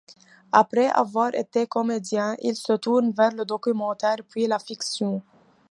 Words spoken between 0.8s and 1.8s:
avoir été